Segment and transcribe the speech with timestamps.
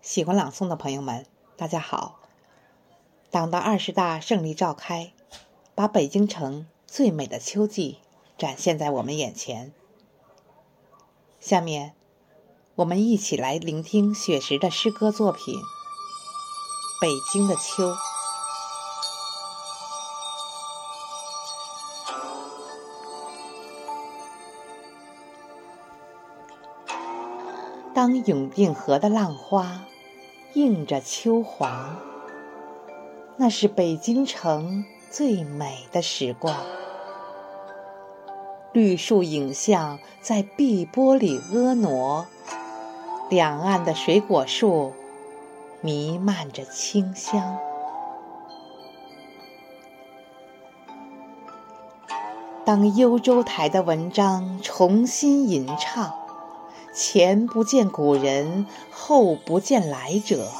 [0.00, 1.26] 喜欢朗诵的朋友们，
[1.56, 2.20] 大家好！
[3.30, 5.12] 党的二十大胜利召开，
[5.74, 7.98] 把北京城最美的秋季
[8.38, 9.72] 展现在我们眼前。
[11.40, 11.94] 下面，
[12.76, 15.54] 我们一起来聆听雪石的诗歌作品
[17.00, 17.90] 《北京的秋》。
[27.94, 29.84] 当永定河的浪花
[30.54, 31.96] 映着秋黄，
[33.36, 36.54] 那是北京城最美的时光。
[38.72, 42.26] 绿树影像在碧波里婀娜，
[43.28, 44.92] 两岸的水果树
[45.80, 47.58] 弥漫着清香。
[52.64, 56.27] 当幽州台的文章重新吟唱。
[56.98, 60.50] 前不见古人，后不见来者。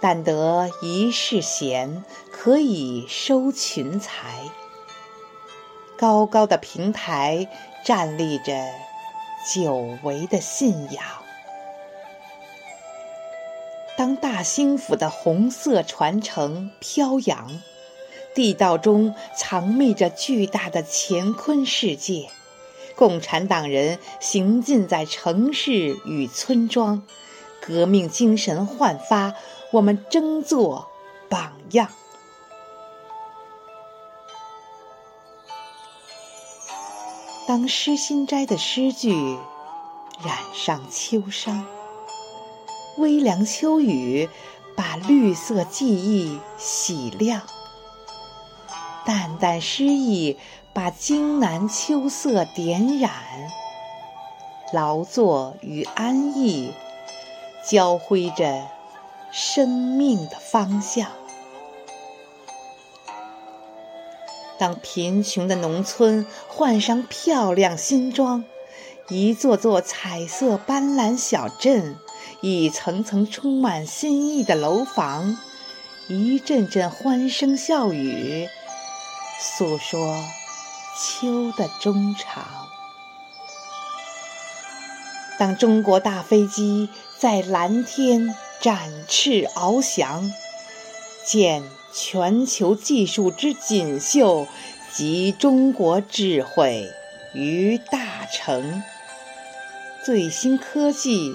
[0.00, 4.38] 但得一世闲，可以收群才。
[5.96, 7.48] 高高的平台
[7.84, 8.54] 站立着
[9.52, 11.04] 久违的信仰。
[13.96, 17.60] 当大兴府的红色传承飘扬，
[18.32, 22.30] 地道中藏匿着巨大的乾坤世界。
[22.98, 27.04] 共产党人行进在城市与村庄，
[27.64, 29.34] 革命精神焕发，
[29.70, 30.88] 我们争做
[31.28, 31.88] 榜样。
[37.46, 39.38] 当诗心斋的诗句
[40.24, 41.62] 染上秋殇，
[42.98, 44.28] 微凉秋雨
[44.76, 47.42] 把绿色记忆洗亮，
[49.08, 50.36] 淡淡诗意。
[50.74, 53.10] 把荆南秋色点染，
[54.72, 56.72] 劳作与安逸
[57.68, 58.68] 交辉着
[59.32, 61.08] 生命的方向。
[64.56, 68.44] 当贫穷的农村换上漂亮新装，
[69.08, 71.96] 一座座彩色斑斓小镇，
[72.40, 75.36] 一层层充满新意的楼房，
[76.06, 78.48] 一阵阵欢声笑语，
[79.38, 80.24] 诉说。
[81.00, 82.44] 秋的衷肠。
[85.38, 90.28] 当中国大飞机在蓝天展翅翱翔，
[91.24, 91.62] 见
[91.94, 94.48] 全球技术之锦绣，
[94.92, 96.90] 集中国智慧
[97.32, 98.82] 于大成。
[100.04, 101.32] 最新科技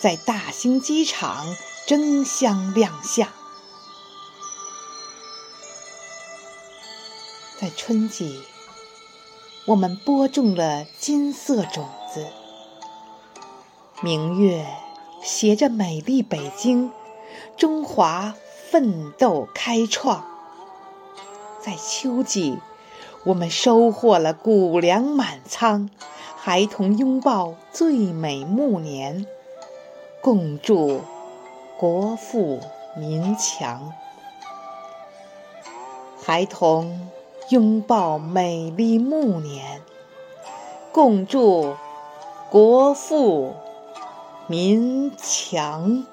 [0.00, 1.44] 在大兴机场
[1.86, 3.28] 争相亮相，
[7.62, 8.42] 在春季。
[9.66, 12.26] 我们播种了金色种子，
[14.00, 14.66] 明月
[15.22, 16.90] 携着美丽北京，
[17.56, 18.34] 中华
[18.68, 20.24] 奋斗开创。
[21.60, 22.58] 在秋季，
[23.22, 25.88] 我们收获了谷粮满仓，
[26.36, 29.24] 孩童拥抱最美暮年，
[30.20, 31.00] 共祝
[31.78, 32.58] 国富
[32.96, 33.92] 民强。
[36.20, 37.08] 孩童。
[37.48, 39.82] 拥抱美丽暮年，
[40.90, 41.74] 共祝
[42.50, 43.54] 国富
[44.46, 46.04] 民强。